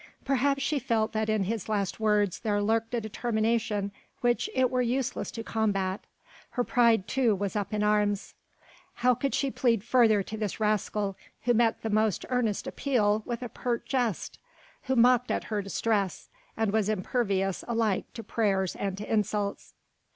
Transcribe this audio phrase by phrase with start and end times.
[0.25, 4.81] Perhaps she felt that in his last words there lurked a determination which it were
[4.81, 6.05] useless to combat.
[6.49, 8.33] Her pride too was up in arms.
[8.95, 13.43] How could she plead further to this rascal who met the most earnest appeal with
[13.43, 14.39] a pert jest?
[14.85, 19.75] who mocked at her distress, and was impervious alike to prayers and to insults?